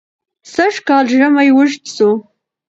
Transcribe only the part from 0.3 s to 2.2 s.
سژ کال ژمى وژد سو